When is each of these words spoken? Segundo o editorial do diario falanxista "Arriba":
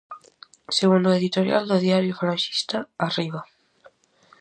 Segundo 0.79 1.07
o 1.09 1.17
editorial 1.19 1.63
do 1.67 1.77
diario 1.85 2.17
falanxista 2.19 2.77
"Arriba": 3.07 3.41